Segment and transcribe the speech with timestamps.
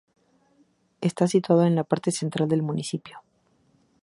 [1.01, 3.21] Está situado en la parte central del municipio.